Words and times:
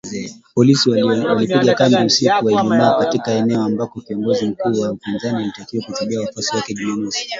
Polisi 0.55 0.89
walipiga 0.89 1.73
kambi 1.73 2.05
usiku 2.05 2.45
wa 2.45 2.51
Ijumaa 2.51 2.99
katika 2.99 3.31
eneo 3.31 3.61
ambako 3.61 4.01
kiongozi 4.01 4.45
mkuu 4.45 4.81
wa 4.81 4.91
upinzani 4.91 5.43
alitakiwa 5.43 5.83
kuhutubia 5.83 6.19
wafuasi 6.21 6.55
wake 6.55 6.73
Jumamosi 6.73 7.29